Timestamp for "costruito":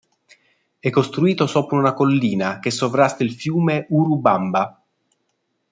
0.89-1.45